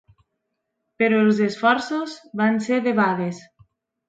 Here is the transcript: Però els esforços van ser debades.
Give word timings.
Però 1.03 1.19
els 1.25 1.41
esforços 1.49 2.17
van 2.41 2.59
ser 2.71 2.81
debades. 2.89 3.45